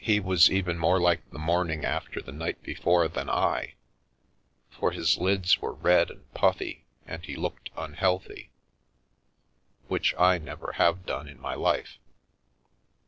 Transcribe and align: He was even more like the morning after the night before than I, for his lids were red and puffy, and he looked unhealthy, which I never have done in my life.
He 0.00 0.18
was 0.18 0.50
even 0.50 0.76
more 0.76 1.00
like 1.00 1.30
the 1.30 1.38
morning 1.38 1.84
after 1.84 2.20
the 2.20 2.32
night 2.32 2.60
before 2.64 3.06
than 3.06 3.30
I, 3.30 3.74
for 4.70 4.90
his 4.90 5.18
lids 5.18 5.60
were 5.60 5.74
red 5.74 6.10
and 6.10 6.34
puffy, 6.34 6.84
and 7.06 7.24
he 7.24 7.36
looked 7.36 7.70
unhealthy, 7.76 8.50
which 9.86 10.14
I 10.18 10.38
never 10.38 10.72
have 10.78 11.06
done 11.06 11.28
in 11.28 11.40
my 11.40 11.54
life. 11.54 11.98